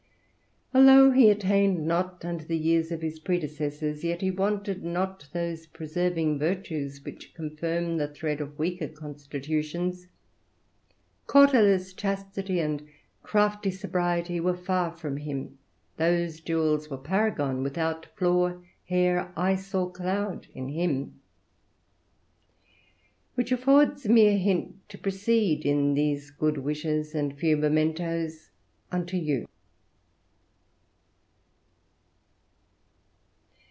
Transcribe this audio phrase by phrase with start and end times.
[0.73, 5.65] Although he attained not unto the years of his predecessors, yet he wanted not those
[5.67, 10.07] preserving virtues which confirm the thread of weaker constitutions.
[11.27, 12.87] Cautelous chastity and
[13.21, 15.57] crafty sobriety were far from him;
[15.97, 18.57] those jewels were paragon, without flaw,
[18.87, 21.19] hair, ice, or cloud in him:
[23.35, 28.51] which affords me a hint to proceed in these good wishes and few mementos
[28.89, 29.47] unto you.